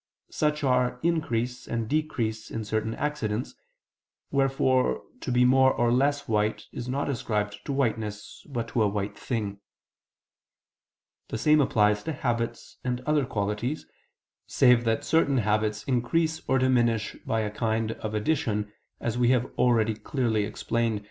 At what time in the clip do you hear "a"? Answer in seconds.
8.81-8.87, 17.41-17.51